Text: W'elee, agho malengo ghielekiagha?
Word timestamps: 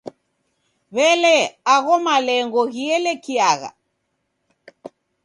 W'elee, 0.95 1.43
agho 1.73 1.95
malengo 2.07 2.61
ghielekiagha? 2.73 3.69